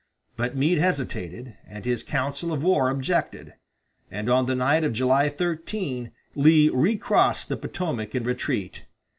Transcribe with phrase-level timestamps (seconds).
[0.35, 3.53] But Meade hesitated, and his council of war objected;
[4.09, 8.85] and on the night of July 13 Lee recrossed the Potomac in retreat.